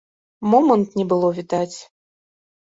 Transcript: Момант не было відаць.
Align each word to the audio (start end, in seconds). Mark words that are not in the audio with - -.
Момант 0.53 0.97
не 1.01 1.05
было 1.13 1.31
відаць. 1.43 1.77